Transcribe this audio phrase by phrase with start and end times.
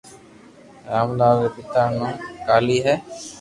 [0.89, 2.11] رام لال ري پيتا رو نوم
[2.47, 2.95] ڪاليي ھي